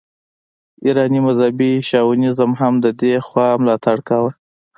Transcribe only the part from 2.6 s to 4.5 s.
د دې خوا ملاتړ کاوه.